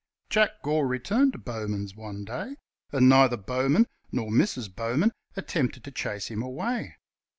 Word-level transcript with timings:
Jack 0.31 0.63
Gore 0.63 0.87
returned 0.87 1.33
to 1.33 1.37
Bowman's 1.37 1.93
one 1.95 2.25
day 2.25 2.55
and 2.91 3.07
neither 3.07 3.37
Bowman 3.37 3.85
nor 4.11 4.31
Mrs. 4.31 4.75
Bowman 4.75 5.11
attempted 5.35 5.83
to 5.83 5.91
chase 5.91 6.25
him 6.25 6.41
away. 6.41 6.95